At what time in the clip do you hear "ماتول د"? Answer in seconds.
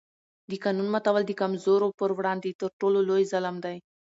0.93-1.31